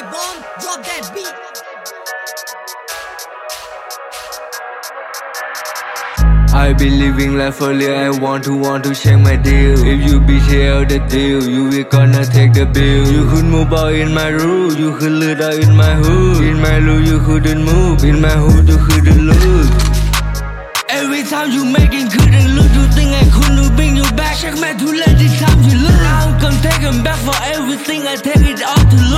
[0.00, 1.28] love that beat.
[6.54, 9.78] I be living life fully, I want to want to check my deal.
[9.78, 13.10] If you BTL the deal, you will gonna take the bill.
[13.10, 16.44] You could move out in my room, you could live out in my hood.
[16.44, 19.92] In my room you couldn't move, in my hood you couldn't look.
[20.88, 24.36] Every time you making couldn't look, you think I couldn't bring you back?
[24.36, 27.36] Check my too late this time you look Now I'm gonna take him back for
[27.56, 29.11] everything, I take it all to loot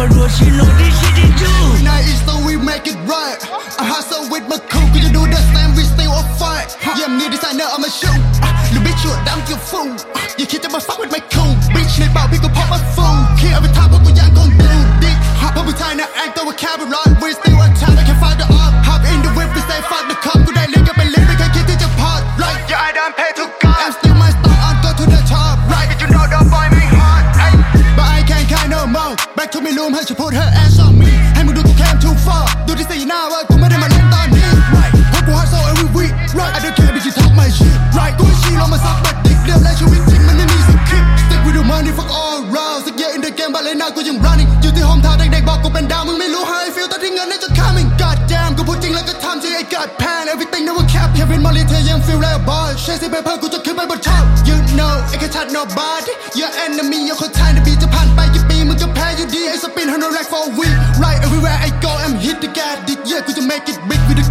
[0.00, 1.84] but what she know this shit is true.
[1.84, 3.36] Now it's so we make it right.
[3.76, 5.76] I hustle with my crew, could you do the same?
[5.76, 6.72] We stay or fight.
[6.96, 8.08] Yeah, I'm new designer, I'm a shoe.
[8.40, 9.92] Uh, the bitch, you're down, you fool.
[10.16, 11.52] Ah, you can't ever fuck with my cool.
[11.76, 13.19] Bitch, nip out, we can pop my fool.
[29.92, 34.48] Back to me room ให้ฉัน put her ass on me ให้มึงดูกู came too far ดูที่สีหน้าว่ากูไม่ได้มาเล่นตอนนี้
[34.76, 38.14] right เพราะกู hustle every week right I don't care bitch you talk my shit right
[38.18, 44.48] กูให้ชีลองมาซักบัดดิกเรียบและชีวิตจริงมันไม่มีสคริปต์ stick with the money fuck all round สัก year in the game บ้านเลยหน้ากูยัง running
[44.62, 50.24] อยู่ที่ home town เด็กๆบอกกูเป็นดาวมึงไม่รู้ how I feel ตอนที่เงินนั้นจะ coming god damn กูพูดจริงแล้วก็ทำจริง I got pan
[50.32, 55.46] everything never cap Kevin Molly เธอยัง feel like a boss ใช้สิเปเปอร์กูจะขึ้นไปบน top you know ไอ้แค่ชัด
[55.56, 57.99] nobody your enemy ยังคนไทยในบีจะผ่า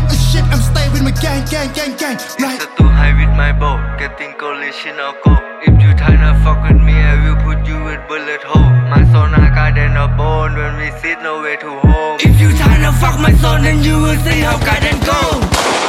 [0.00, 3.12] give a shit I'm staying with my gang gang gang gang right It's too high
[3.12, 5.32] with my bow, getting collision or go.
[5.62, 8.70] If you tryna fuck with me, I will put you with bullet hole.
[8.88, 12.16] My son I got in a bone when we sit no way to home.
[12.20, 15.20] If you tryna fuck my son, then you will see how God and go.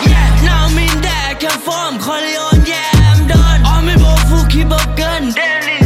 [0.07, 3.59] Yeah, now I'm in there, I can form Corleone, yeah, I'm done.
[3.67, 5.31] All me both who keep up gun.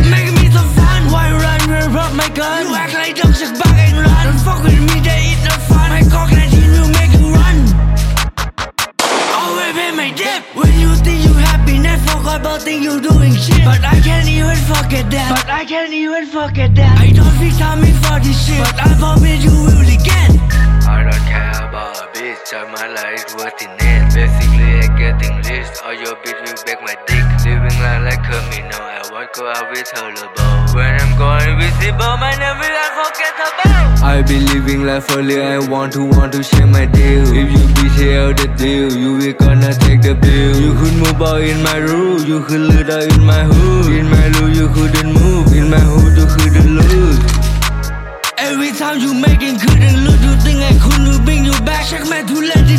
[0.09, 1.02] Making me some fun.
[1.14, 2.66] Why run, rev up my gun?
[2.66, 4.22] You act like dumb just back and run.
[4.25, 5.90] Don't fuck with me, they eat no fun.
[5.94, 6.90] My Glock 19 will
[10.53, 13.63] When you think you happy Then forgot about think you doing shit.
[13.63, 15.30] But I can't even forget that.
[15.36, 17.00] But I can't even forget that.
[17.00, 18.59] I don't feel timing for this shit.
[18.64, 23.25] But I promise you will again I don't care about a bitch Join my life
[23.35, 24.13] worth in it.
[24.13, 27.25] Basically I'm getting rich All your bitch will back my dick.
[27.46, 30.29] Living life like a criminal I want go out with terrible
[30.78, 35.94] When I'm going visible My name will unforgettable I be living life fully I want
[35.94, 37.25] to want to share my deal.
[37.34, 40.53] If you BTL the deal You will gonna take the bill.
[40.62, 43.91] You could move out in my room You could live out in my hood.
[43.91, 47.35] In my room you couldn't move In my hood you couldn't look
[48.38, 50.15] Every time you making couldn't look
[50.81, 52.22] Couldn't bring you back Check my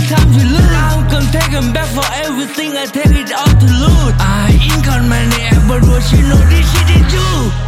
[0.08, 3.68] time look Now I'm gonna take him back for everything I take it all to
[3.82, 7.65] loot I ain't got money but what you know this shit is you